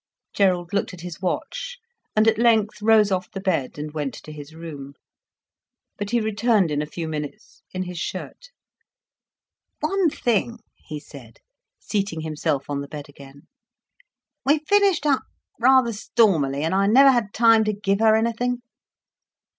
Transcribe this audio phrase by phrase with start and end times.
[0.33, 1.77] Gerald looked at his watch,
[2.15, 4.95] and at length rose off the bed, and went to his room.
[5.95, 8.49] But he returned in a few minutes, in his shirt.
[9.79, 11.37] "One thing," he said,
[11.79, 13.43] seating himself on the bed again.
[14.43, 15.21] "We finished up
[15.59, 18.63] rather stormily, and I never had time to give her anything."